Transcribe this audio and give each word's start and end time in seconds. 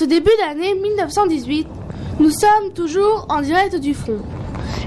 ce 0.00 0.06
début 0.06 0.30
d'année 0.38 0.74
1918, 0.74 1.68
nous 2.20 2.30
sommes 2.30 2.72
toujours 2.74 3.26
en 3.28 3.42
direct 3.42 3.76
du 3.76 3.92
front. 3.92 4.16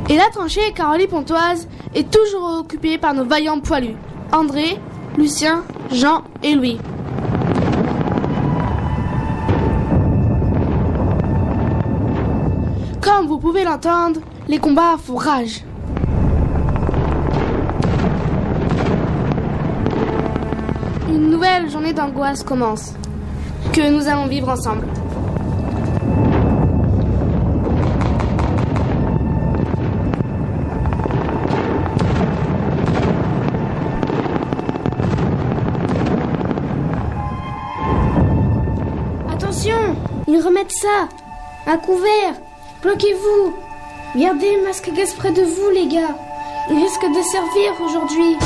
Et 0.09 0.17
la 0.17 0.27
tranchée 0.31 0.73
Carolie 0.73 1.05
Pontoise 1.05 1.67
est 1.93 2.09
toujours 2.09 2.61
occupée 2.61 2.97
par 2.97 3.13
nos 3.13 3.23
vaillants 3.23 3.59
poilus, 3.59 3.95
André, 4.31 4.79
Lucien, 5.15 5.65
Jean 5.91 6.23
et 6.41 6.55
Louis. 6.55 6.79
Comme 12.99 13.27
vous 13.27 13.37
pouvez 13.37 13.65
l'entendre, 13.65 14.19
les 14.47 14.57
combats 14.57 14.97
font 14.97 15.17
rage. 15.17 15.63
Une 21.07 21.29
nouvelle 21.29 21.69
journée 21.69 21.93
d'angoisse 21.93 22.41
commence, 22.43 22.93
que 23.73 23.91
nous 23.91 24.07
allons 24.07 24.25
vivre 24.25 24.49
ensemble. 24.49 24.87
ça. 40.81 41.09
À 41.65 41.77
couvert. 41.77 42.33
Bloquez-vous. 42.81 43.53
Gardez 44.15 44.57
le 44.57 44.63
masque 44.63 44.91
gaz 44.93 45.13
près 45.13 45.31
de 45.31 45.41
vous, 45.41 45.69
les 45.73 45.87
gars. 45.87 46.15
Il 46.69 46.77
risque 46.77 47.01
de 47.01 47.21
servir 47.21 47.71
aujourd'hui. 47.81 48.37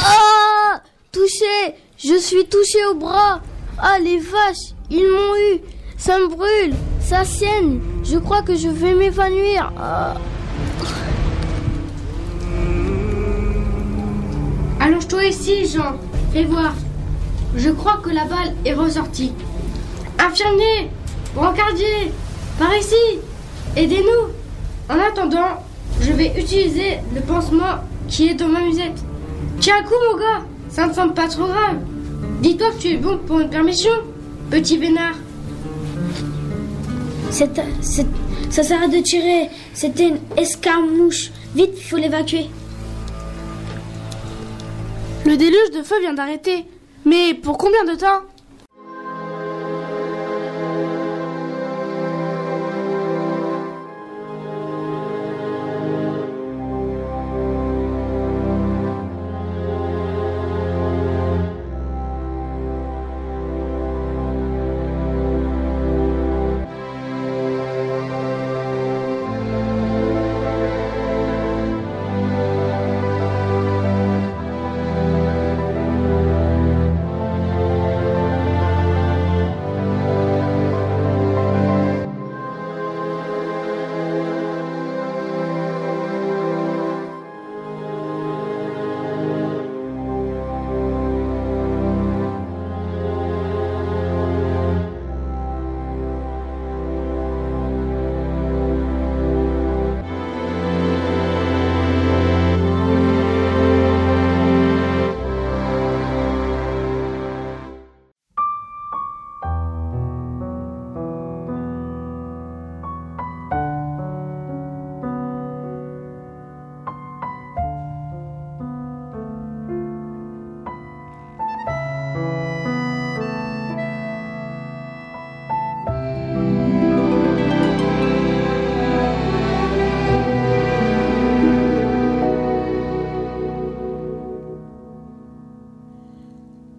Ah 0.00 0.80
Touché. 1.12 1.74
Je 1.98 2.18
suis 2.18 2.44
touché 2.46 2.84
au 2.90 2.94
bras. 2.94 3.40
Ah, 3.78 3.98
les 3.98 4.18
vaches 4.18 4.74
Ils 4.90 5.08
m'ont 5.08 5.36
eu. 5.52 5.60
Ça 5.96 6.18
me 6.18 6.28
brûle. 6.28 6.74
Ça 7.00 7.24
sienne. 7.24 7.80
Je 8.02 8.18
crois 8.18 8.42
que 8.42 8.54
je 8.54 8.68
vais 8.68 8.94
m'évanouir. 8.94 9.72
Ah. 9.78 10.14
Allonge-toi 14.84 15.24
ici, 15.24 15.66
Jean. 15.66 15.96
Fais 16.32 16.44
voir. 16.44 16.74
Je 17.56 17.70
crois 17.70 18.00
que 18.02 18.10
la 18.10 18.24
balle 18.24 18.52
est 18.66 18.74
ressortie. 18.74 19.32
Infirmier 20.18 20.90
Brancardier 21.34 22.12
Par 22.58 22.68
ici 22.76 23.18
Aidez-nous 23.76 24.28
En 24.94 24.98
attendant, 25.00 25.62
je 26.02 26.12
vais 26.12 26.32
utiliser 26.38 26.98
le 27.14 27.22
pansement 27.22 27.80
qui 28.08 28.28
est 28.28 28.34
dans 28.34 28.48
ma 28.48 28.60
musette. 28.60 29.02
Tiens 29.60 29.76
un 29.80 29.84
coup, 29.84 29.94
mon 30.12 30.18
gars 30.18 30.44
Ça 30.68 30.86
ne 30.86 30.92
semble 30.92 31.14
pas 31.14 31.28
trop 31.28 31.46
grave. 31.46 31.78
Dis-toi 32.42 32.66
que 32.72 32.82
tu 32.82 32.88
es 32.88 32.96
bon 32.98 33.18
pour 33.26 33.40
une 33.40 33.48
permission, 33.48 33.90
petit 34.50 34.76
vénard. 34.76 35.14
C'est- 37.30 37.50
c'est- 37.80 38.06
ça 38.50 38.62
s'arrête 38.62 38.92
de 38.92 38.98
tirer. 39.00 39.48
C'était 39.72 40.08
une 40.08 40.18
escarmouche. 40.36 41.30
Vite, 41.56 41.70
il 41.78 41.82
faut 41.82 41.96
l'évacuer. 41.96 42.50
Le 45.26 45.36
déluge 45.38 45.70
de 45.70 45.82
feu 45.82 45.98
vient 46.00 46.12
d'arrêter. 46.12 46.66
Mais 47.06 47.32
pour 47.34 47.56
combien 47.56 47.84
de 47.84 47.94
temps? 47.94 48.20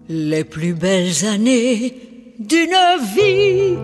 Les 0.07 0.43
plus 0.43 0.75
belles 0.75 1.25
années 1.25 2.33
d'une 2.37 2.75
vie, 3.15 3.75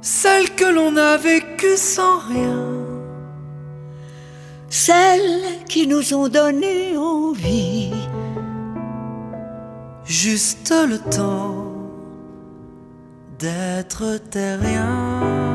Celles 0.00 0.50
que 0.56 0.64
l'on 0.64 0.96
a 0.96 1.16
vécues 1.16 1.76
sans 1.76 2.18
rien. 2.18 2.66
celles 4.68 5.64
qui 5.68 5.86
nous 5.86 6.14
ont 6.14 6.28
donné 6.28 6.96
envie, 6.96 7.92
Juste 10.04 10.74
le 10.88 10.98
temps 10.98 11.64
d'être 13.38 14.18
terrien. 14.30 15.51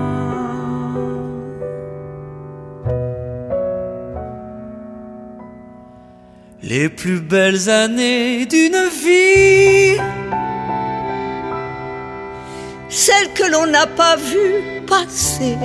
Les 6.69 6.89
plus 6.89 7.21
belles 7.21 7.69
années 7.69 8.45
d'une 8.45 8.89
vie. 9.05 9.97
celles 12.89 13.31
que 13.33 13.49
l'on 13.49 13.67
n'a 13.67 13.87
pas 13.87 14.17
vues 14.17 14.81
passer, 14.85 15.55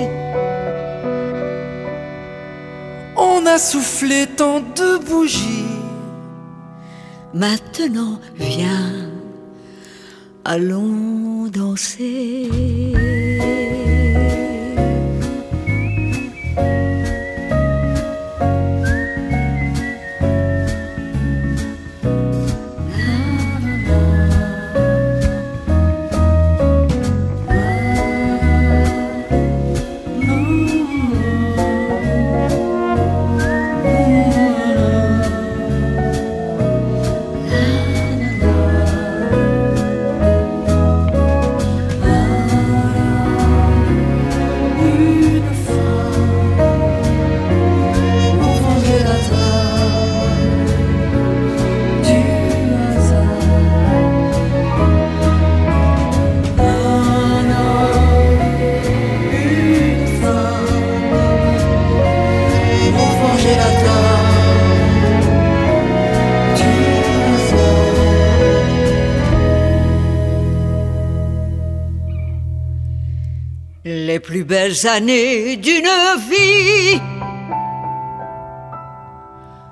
On 3.17 3.45
a 3.45 3.57
soufflé 3.57 4.27
tant 4.27 4.61
de 4.61 4.97
bougies. 4.99 5.75
maintenant 7.33 8.21
viens, 8.37 9.09
allons 10.45 11.47
danser. 11.47 13.02
Années 74.85 75.57
d'une 75.57 75.95
vie, 76.29 76.99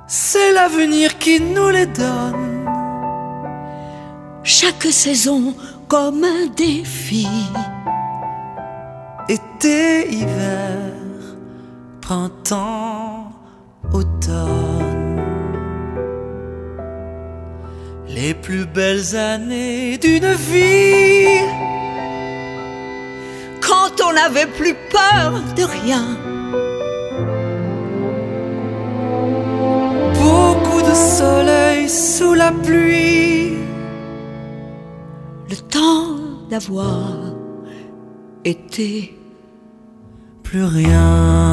C'est 0.08 0.52
l'avenir 0.52 1.18
qui 1.18 1.40
nous 1.40 1.70
les 1.70 1.86
donne. 1.86 2.68
chaque 4.44 4.88
saison 5.04 5.56
comme 5.88 6.24
un 6.24 6.48
défi. 6.56 7.28
Été, 9.30 10.10
hiver, 10.12 10.94
printemps, 12.02 13.32
automne. 13.94 15.22
Les 18.08 18.34
plus 18.34 18.66
belles 18.66 19.16
années 19.16 19.98
d'une 19.98 20.34
vie. 20.34 21.71
On 24.12 24.14
n'avait 24.14 24.48
plus 24.48 24.74
peur 24.74 25.42
de 25.56 25.64
rien, 25.64 26.04
Beaucoup 30.14 30.82
de 30.82 30.94
soleil 30.94 31.88
sous 31.88 32.34
la 32.34 32.52
pluie. 32.52 33.54
le 35.50 35.56
temps 35.70 36.18
d'avoir 36.50 37.14
été 38.44 39.18
Plus 40.44 40.66
rien. 40.66 41.51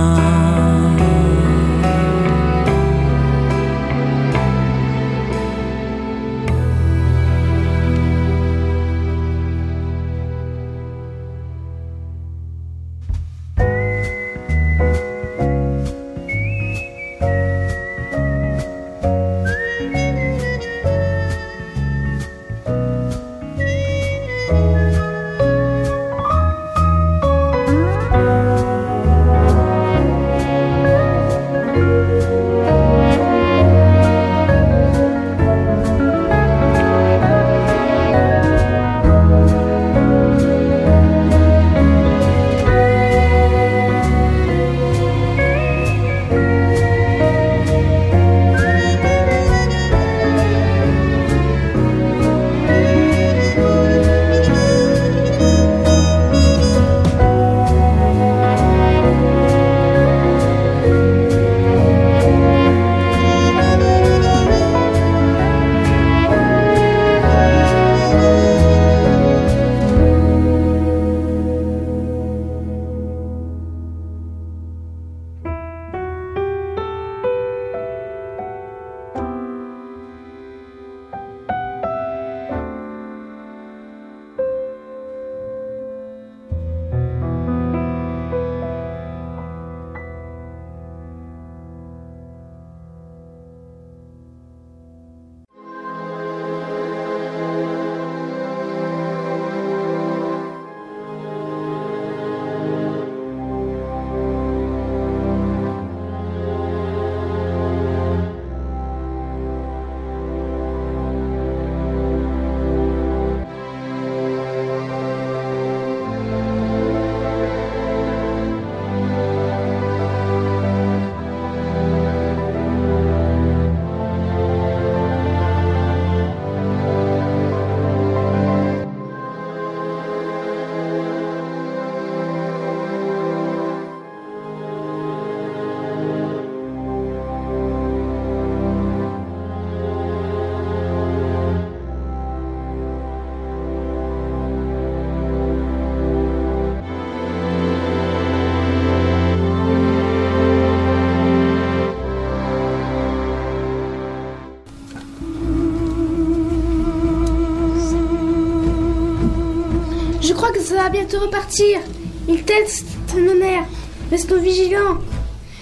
Repartir. 161.17 161.81
Il 162.29 162.43
teste 162.45 162.87
nos 163.17 163.35
nerfs. 163.35 163.67
Restons 164.11 164.41
vigilants. 164.41 164.99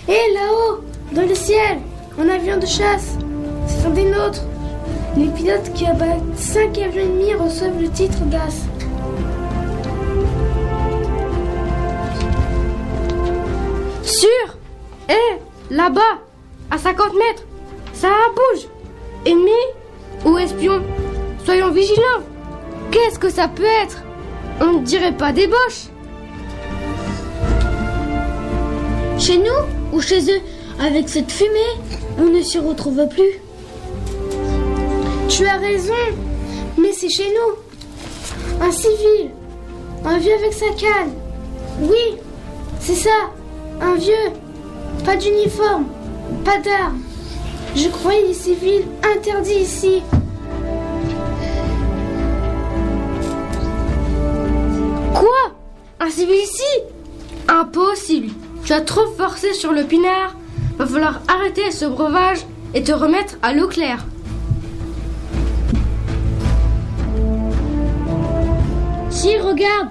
Et 0.09 0.33
là-haut, 0.35 0.81
dans 1.13 1.27
le 1.27 1.35
ciel, 1.35 1.79
un 2.19 2.29
avion 2.29 2.59
de 2.59 2.67
chasse. 2.67 3.17
C'est 3.67 3.87
un 3.87 3.91
des 3.91 4.05
nôtres. 4.05 4.43
Les 5.17 5.29
pilotes 5.29 5.73
qui 5.75 5.87
abattent 5.87 6.37
5 6.37 6.79
avions 6.79 7.03
ennemis 7.03 7.35
reçoivent 7.35 7.81
le 7.81 7.89
titre 7.89 8.19
d'as. 8.27 8.67
Sûr 14.03 14.57
Eh, 15.09 15.75
là-bas, 15.75 16.01
à 16.71 16.79
50 16.79 17.13
mètres, 17.15 17.45
ça 17.93 18.09
bouge. 18.35 18.67
Ennemi 19.25 19.51
ou 20.25 20.39
espion 20.39 20.83
Soyons 21.45 21.71
vigilants. 21.71 22.23
Qu'est-ce 22.91 23.19
que 23.19 23.29
ça 23.31 23.49
peut 23.49 23.65
être? 23.83 24.03
On 24.61 24.81
ne 24.81 24.85
dirait 24.85 25.17
pas 25.17 25.33
boches. 25.33 25.89
Chez 29.19 29.39
nous 29.39 29.93
ou 29.93 30.01
chez 30.01 30.21
eux 30.31 30.41
Avec 30.81 31.09
cette 31.09 31.31
fumée, 31.31 31.75
on 32.19 32.25
ne 32.25 32.41
s'y 32.43 32.59
retrouve 32.59 33.07
plus. 33.09 33.41
Tu 35.29 35.47
as 35.47 35.57
raison, 35.59 35.93
mais 36.79 36.93
c'est 36.93 37.09
chez 37.09 37.29
nous. 37.29 38.65
Un 38.65 38.71
civil, 38.71 39.31
un 40.05 40.19
vieux 40.19 40.35
avec 40.35 40.53
sa 40.53 40.67
canne. 40.71 41.13
Oui, 41.81 42.17
c'est 42.81 42.95
ça, 42.95 43.31
un 43.81 43.95
vieux. 43.97 44.33
Pas 45.05 45.17
d'uniforme, 45.17 45.87
pas 46.45 46.59
d'armes. 46.59 47.01
Je 47.75 47.89
croyais 47.89 48.27
les 48.27 48.35
civils 48.35 48.85
interdits 49.15 49.61
ici. 49.61 50.03
Quoi? 55.17 55.29
Un 55.99 56.11
civil 56.11 56.35
ici? 56.35 56.63
Impossible. 57.49 58.33
Tu 58.65 58.75
as 58.75 58.83
trop 58.83 59.07
forcé 59.17 59.55
sur 59.55 59.73
le 59.73 59.85
pinard. 59.85 60.37
Va 60.77 60.87
falloir 60.87 61.23
arrêter 61.27 61.71
ce 61.71 61.87
breuvage 61.87 62.41
et 62.75 62.83
te 62.83 62.93
remettre 62.93 63.37
à 63.41 63.55
l'eau 63.55 63.67
claire. 63.67 64.05
Si, 69.09 69.39
regarde, 69.39 69.89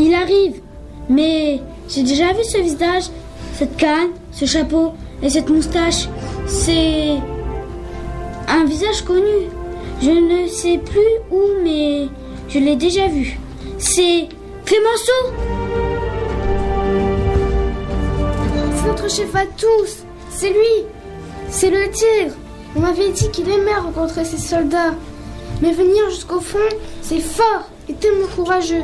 il 0.00 0.12
arrive. 0.12 0.60
Mais 1.08 1.60
j'ai 1.88 2.02
déjà 2.02 2.32
vu 2.32 2.42
ce 2.42 2.58
visage, 2.58 3.04
cette 3.54 3.76
canne, 3.76 4.10
ce 4.32 4.44
chapeau 4.44 4.94
et 5.22 5.30
cette 5.30 5.50
moustache. 5.50 6.08
C'est 6.46 7.14
un 8.48 8.64
visage 8.64 9.02
connu. 9.02 9.50
Je 10.02 10.10
ne 10.10 10.48
sais 10.48 10.78
plus 10.78 10.98
où, 11.30 11.42
mais 11.62 12.08
je 12.48 12.58
l'ai 12.58 12.74
déjà 12.74 13.06
vu. 13.06 13.38
C'est 13.78 14.28
C'est 14.68 14.80
notre 18.86 19.08
chef 19.10 19.34
à 19.34 19.46
tous. 19.46 20.04
C'est 20.28 20.50
lui. 20.50 20.84
C'est 21.48 21.70
le 21.70 21.90
tigre. 21.90 22.34
On 22.76 22.80
m'avait 22.80 23.08
dit 23.08 23.30
qu'il 23.30 23.48
aimait 23.48 23.76
rencontrer 23.76 24.26
ses 24.26 24.36
soldats. 24.36 24.94
Mais 25.62 25.72
venir 25.72 26.10
jusqu'au 26.10 26.40
fond, 26.40 26.58
c'est 27.00 27.20
fort 27.20 27.70
et 27.88 27.94
tellement 27.94 28.26
courageux. 28.36 28.82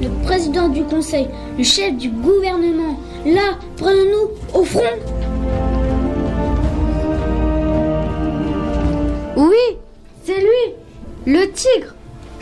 Le 0.00 0.24
président 0.24 0.68
du 0.68 0.84
conseil, 0.84 1.26
le 1.58 1.64
chef 1.64 1.96
du 1.96 2.08
gouvernement. 2.08 3.00
Là, 3.26 3.58
prenons-nous 3.76 4.60
au 4.60 4.64
front. 4.64 4.80
Oui, 9.36 9.76
c'est 10.24 10.38
lui, 10.38 10.76
le 11.26 11.50
tigre. 11.50 11.94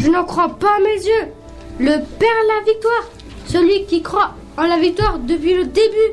Je 0.02 0.08
n'en 0.08 0.24
crois 0.24 0.48
pas 0.48 0.76
à 0.78 0.80
mes 0.80 1.04
yeux. 1.04 1.28
Le 1.78 1.98
père 2.18 2.28
la 2.48 2.72
victoire, 2.72 3.10
celui 3.46 3.84
qui 3.84 4.00
croit 4.00 4.30
en 4.56 4.62
la 4.62 4.78
victoire 4.78 5.18
depuis 5.18 5.54
le 5.54 5.64
début. 5.64 6.12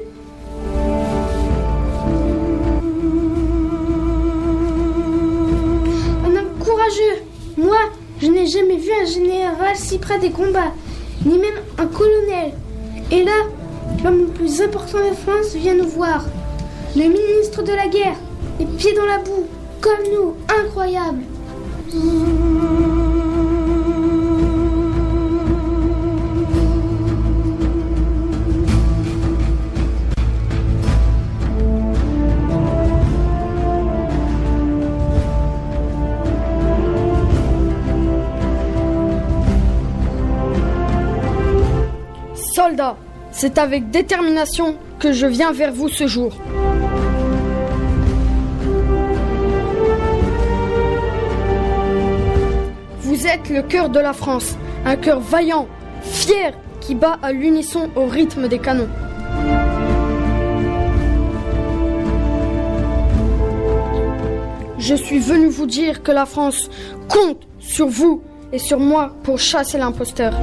Un 6.26 6.36
homme 6.36 6.60
courageux. 6.60 7.24
Moi, 7.58 7.78
je 8.22 8.28
n'ai 8.28 8.46
jamais 8.46 8.76
vu 8.76 8.90
un 9.02 9.06
général 9.06 9.76
si 9.76 10.00
près 10.00 10.20
des 10.20 10.32
combats, 10.32 10.74
ni 11.26 11.38
même 11.40 11.62
un 11.78 11.86
colonel. 11.86 12.54
Et 13.10 13.24
là, 13.24 13.46
l'homme 14.04 14.20
le 14.20 14.28
plus 14.28 14.62
important 14.62 14.98
de 14.98 15.16
France 15.16 15.56
vient 15.56 15.76
nous 15.76 15.88
voir. 15.88 16.26
Le 16.94 17.04
ministre 17.04 17.64
de 17.64 17.72
la 17.72 17.88
guerre, 17.88 18.18
les 18.60 18.66
pieds 18.66 18.94
dans 18.94 19.06
la 19.06 19.20
boue, 19.20 19.48
comme 19.80 20.04
nous, 20.12 20.36
incroyable. 20.50 21.24
Soldats, 42.68 42.98
c'est 43.32 43.60
avec 43.60 43.92
détermination 43.92 44.76
que 45.00 45.14
je 45.14 45.26
viens 45.26 45.54
vers 45.54 45.72
vous 45.72 45.88
ce 45.88 46.06
jour. 46.06 46.34
Vous 53.00 53.26
êtes 53.26 53.50
le 53.50 53.62
cœur 53.62 53.90
de 53.90 54.00
la 54.00 54.12
France, 54.12 54.58
un 54.86 54.98
cœur 54.98 55.22
vaillant, 55.22 55.68
fier, 56.02 56.54
qui 56.82 56.94
bat 56.94 57.18
à 57.22 57.32
l'unisson 57.32 57.90
au 57.96 58.06
rythme 58.06 58.50
des 58.50 58.60
canons. 58.60 58.90
Je 64.78 64.96
suis 64.96 65.20
venu 65.20 65.48
vous 65.48 65.68
dire 65.68 66.04
que 66.04 66.12
la 66.12 66.26
France 66.26 66.70
compte 67.08 67.48
sur 67.60 67.88
vous 67.88 68.22
et 68.52 68.60
sur 68.60 68.80
moi 68.80 69.16
pour 69.24 69.40
chasser 69.40 69.78
l'imposteur. 69.78 70.34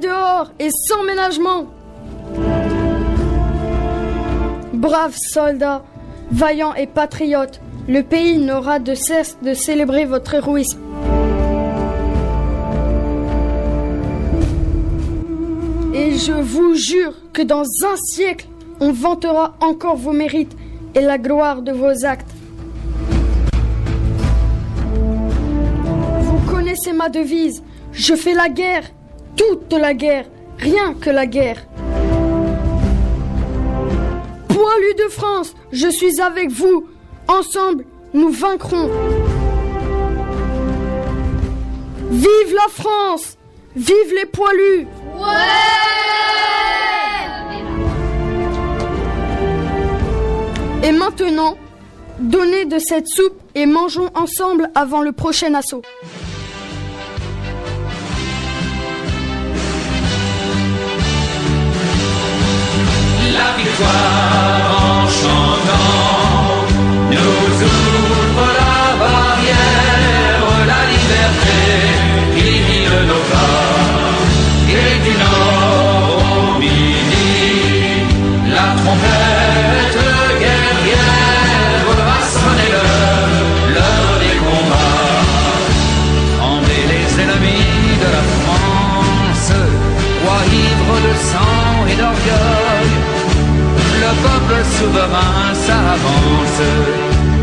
Dehors 0.00 0.50
et 0.58 0.70
sans 0.70 1.04
ménagement. 1.04 1.66
Braves 4.72 5.16
soldats, 5.16 5.84
vaillants 6.30 6.74
et 6.74 6.86
patriotes, 6.86 7.60
le 7.88 8.02
pays 8.02 8.38
n'aura 8.38 8.78
de 8.78 8.94
cesse 8.94 9.36
de 9.42 9.54
célébrer 9.54 10.04
votre 10.04 10.34
héroïsme. 10.34 10.80
Et 15.94 16.12
je 16.16 16.32
vous 16.32 16.74
jure 16.74 17.14
que 17.32 17.42
dans 17.42 17.62
un 17.62 17.96
siècle, 17.96 18.46
on 18.80 18.92
vantera 18.92 19.54
encore 19.60 19.96
vos 19.96 20.12
mérites 20.12 20.56
et 20.94 21.00
la 21.00 21.18
gloire 21.18 21.62
de 21.62 21.72
vos 21.72 22.04
actes. 22.04 22.30
Vous 24.94 26.50
connaissez 26.50 26.92
ma 26.92 27.08
devise, 27.08 27.62
je 27.92 28.14
fais 28.14 28.34
la 28.34 28.48
guerre, 28.48 28.84
toute 29.36 29.72
la 29.72 29.94
guerre, 29.94 30.26
rien 30.58 30.94
que 30.94 31.10
la 31.10 31.26
guerre. 31.26 31.66
Poilu 34.48 34.94
de 34.94 35.08
France, 35.10 35.54
je 35.72 35.88
suis 35.88 36.20
avec 36.20 36.50
vous. 36.50 36.86
Ensemble, 37.28 37.84
nous 38.12 38.30
vaincrons. 38.30 38.90
Vive 42.10 42.54
la 42.54 42.68
France 42.68 43.36
Vive 43.76 44.14
les 44.14 44.26
poilus 44.26 44.86
Et 50.82 50.92
maintenant, 50.92 51.56
donnez 52.18 52.64
de 52.64 52.80
cette 52.80 53.06
soupe 53.06 53.40
et 53.54 53.66
mangeons 53.66 54.10
ensemble 54.14 54.70
avant 54.74 55.02
le 55.02 55.12
prochain 55.12 55.54
assaut. 55.54 55.82
La 63.80 64.09
souverain 94.90 95.54
s'avance 95.54 96.62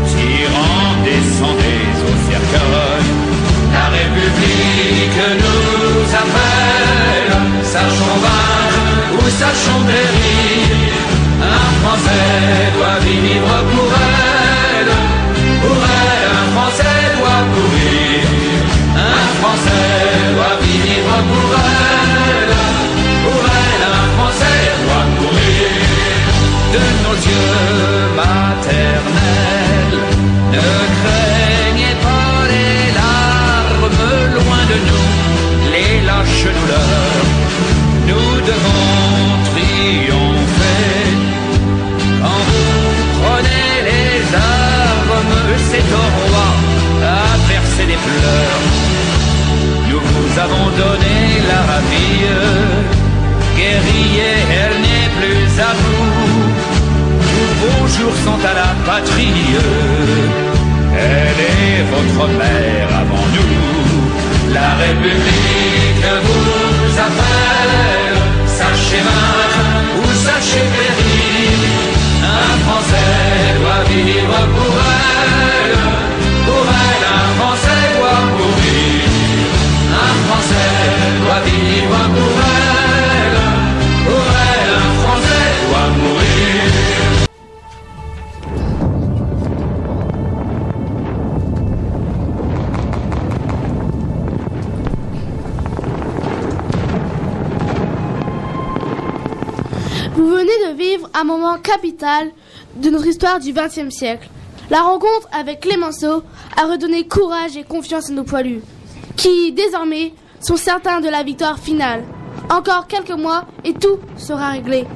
tyran 0.06 0.84
descendez 1.04 1.88
au 2.08 2.14
cercueil. 2.28 3.08
La 3.72 3.86
République 3.96 5.20
nous 5.42 6.00
appelle, 6.22 7.32
sachons 7.62 8.18
vaincre 8.24 9.14
ou 9.18 9.28
sachons 9.42 9.82
périr. 9.86 10.92
Un 11.40 11.68
Français 11.80 12.72
doit 12.76 12.98
vivre 13.06 13.47
Nous 38.08 38.40
devons 38.50 38.88
triompher. 39.50 40.88
Quand 42.22 42.42
vous 42.48 42.94
prenez 43.20 43.70
les 43.90 44.34
armes, 44.34 45.26
c'est 45.70 45.88
au 46.02 46.06
roi 46.18 46.48
à 47.04 47.36
verser 47.50 47.86
des 47.92 48.00
pleurs. 48.06 48.62
Nous 49.90 50.00
vous 50.00 50.38
avons 50.44 50.68
donné 50.82 51.16
la 51.50 51.62
vie. 51.90 52.24
Guerrier, 53.56 54.34
elle 54.60 54.78
n'est 54.86 55.10
plus 55.18 55.50
à 55.60 55.72
vous. 55.82 56.08
Tous 57.30 57.52
vos 57.60 57.86
jours 57.96 58.16
sont 58.24 58.40
à 58.50 58.54
la 58.62 58.70
patrie. 58.86 59.48
Elle 60.94 61.40
est 61.56 61.82
votre 61.92 62.28
mère 62.40 62.88
avant 63.02 63.26
nous. 63.34 64.54
La 64.54 64.70
République 64.82 65.57
vous 66.26 66.98
appelle. 67.06 68.16
Sachez 68.46 69.02
vaincre 69.08 69.62
ou 69.98 70.04
sachez 70.26 70.64
périr. 70.74 71.58
Un 72.22 72.52
Français 72.64 73.54
doit 73.60 73.84
vivre 73.90 74.40
pour 74.56 74.67
un 101.68 101.76
moment 101.76 101.80
capital 101.80 102.30
de 102.76 102.90
notre 102.90 103.06
histoire 103.06 103.40
du 103.40 103.52
XXe 103.52 103.90
siècle. 103.90 104.28
La 104.70 104.82
rencontre 104.82 105.28
avec 105.32 105.60
Clémenceau 105.60 106.22
a 106.56 106.66
redonné 106.66 107.06
courage 107.06 107.56
et 107.56 107.64
confiance 107.64 108.10
à 108.10 108.12
nos 108.12 108.24
poilus, 108.24 108.60
qui 109.16 109.52
désormais 109.52 110.12
sont 110.40 110.56
certains 110.56 111.00
de 111.00 111.08
la 111.08 111.22
victoire 111.22 111.58
finale. 111.58 112.04
Encore 112.50 112.86
quelques 112.86 113.18
mois 113.18 113.46
et 113.64 113.72
tout 113.72 113.98
sera 114.16 114.50
réglé. 114.50 114.86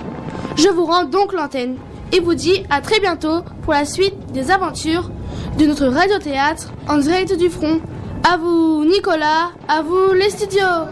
Je 0.56 0.68
vous 0.68 0.84
rends 0.84 1.04
donc 1.04 1.32
l'antenne 1.32 1.76
et 2.12 2.20
vous 2.20 2.34
dis 2.34 2.64
à 2.70 2.80
très 2.80 3.00
bientôt 3.00 3.42
pour 3.62 3.72
la 3.72 3.84
suite 3.84 4.32
des 4.32 4.50
aventures 4.50 5.10
de 5.58 5.66
notre 5.66 5.86
radiothéâtre 5.86 6.68
en 6.88 6.98
direct 6.98 7.36
du 7.36 7.48
front. 7.48 7.80
À 8.30 8.36
vous 8.36 8.84
Nicolas, 8.84 9.50
à 9.68 9.82
vous 9.82 10.12
les 10.12 10.30
studios. 10.30 10.86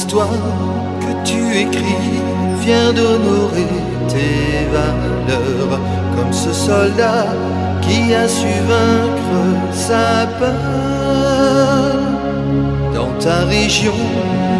C'est 0.00 0.06
ton 0.06 0.22
histoire 0.22 0.28
que 1.00 1.28
tu 1.28 1.40
écris 1.58 2.22
vient 2.60 2.92
d'honorer 2.92 3.66
tes 4.08 4.66
valeurs 4.72 5.78
comme 6.16 6.32
ce 6.32 6.52
soldat 6.52 7.26
qui 7.82 8.14
a 8.14 8.26
su 8.26 8.48
vaincre 8.66 9.40
sa 9.72 10.26
peur. 10.38 11.96
Dans 12.94 13.12
ta 13.22 13.44
région 13.44 14.00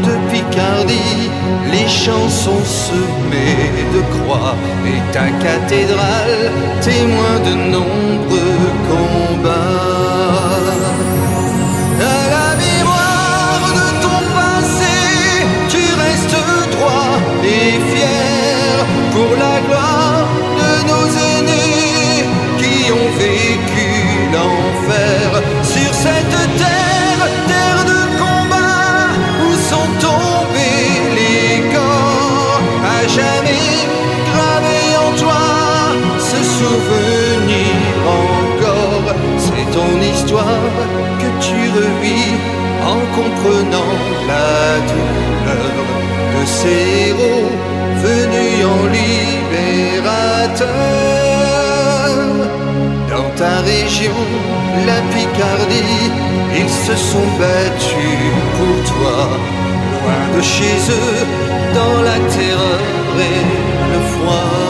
de 0.07 0.13
Picardie, 0.31 1.31
les 1.73 1.89
champs 1.89 2.29
sont 2.29 2.65
semés 2.65 3.71
de 3.95 4.01
croix 4.15 4.55
et 4.85 5.01
ta 5.13 5.29
cathédrale 5.47 6.51
témoin 6.83 7.37
de 7.49 7.55
nombreux 7.75 8.67
la 54.87 55.01
Picardie, 55.13 56.11
ils 56.57 56.69
se 56.69 56.95
sont 56.95 57.27
battus 57.39 58.31
pour 58.57 58.95
toi, 58.95 59.29
loin 59.93 60.37
de 60.37 60.43
chez 60.43 60.77
eux, 60.91 61.27
dans 61.75 62.03
la 62.03 62.19
terreur 62.29 62.81
et 63.19 63.93
le 63.93 64.01
froid. 64.13 64.70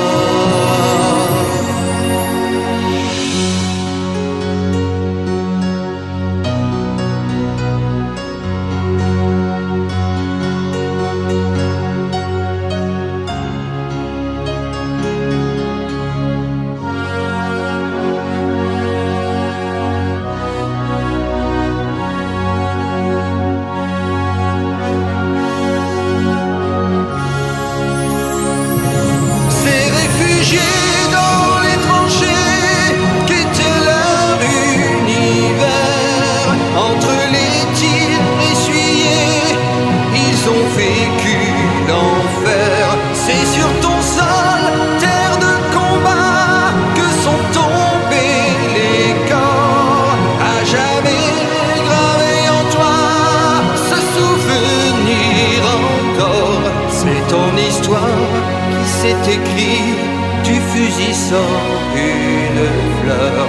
Fusil 61.00 61.14
sort 61.14 61.80
une 61.94 62.66
fleur 63.00 63.46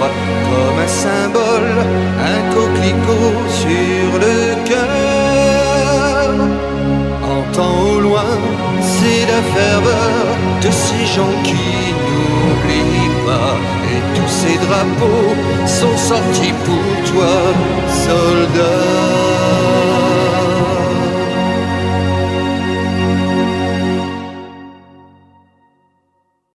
comme 0.50 0.80
un 0.80 0.88
symbole, 0.88 1.76
un 2.32 2.54
coquelicot 2.54 3.34
sur 3.50 4.20
le 4.20 4.56
cœur. 4.70 6.30
Entends 7.24 7.80
au 7.96 8.00
loin, 8.00 8.32
c'est 8.82 9.26
la 9.34 9.42
ferveur 9.56 10.24
de 10.62 10.70
ces 10.70 11.06
gens 11.16 11.36
qui 11.44 11.94
n'oublient 12.06 13.16
pas. 13.26 13.56
Et 13.92 14.02
tous 14.16 14.32
ces 14.42 14.58
drapeaux 14.66 15.36
sont 15.66 15.98
sortis 15.98 16.54
pour 16.66 17.12
toi, 17.12 17.34
soldat. 18.06 19.31